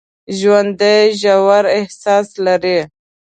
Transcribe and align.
ژوندي 0.37 0.97
ژور 1.21 1.63
احساس 1.77 2.27
لري 2.45 2.79